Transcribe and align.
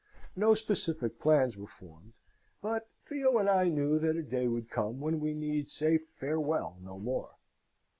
No 0.35 0.55
specific 0.55 1.19
plans 1.19 1.57
were 1.57 1.67
formed, 1.67 2.13
but 2.59 2.89
Theo 3.05 3.37
and 3.37 3.47
I 3.47 3.65
knew 3.65 3.99
that 3.99 4.15
a 4.15 4.23
day 4.23 4.47
would 4.47 4.67
come 4.67 4.99
when 4.99 5.19
we 5.19 5.35
need 5.35 5.69
say 5.69 5.99
Farewell 5.99 6.79
no 6.81 6.97
more. 6.97 7.35